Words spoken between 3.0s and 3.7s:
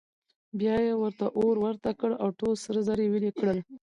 یې ویلې کړل.